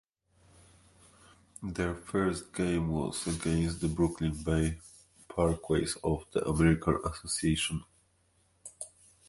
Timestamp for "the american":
6.31-6.97